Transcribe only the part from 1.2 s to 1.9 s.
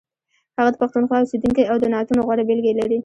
اوسیدونکی او د